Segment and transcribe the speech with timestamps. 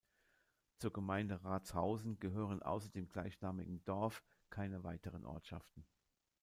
[0.79, 5.85] Zur Gemeinde Ratshausen gehören außer dem gleichnamigen Dorf keine weiteren Ortschaften.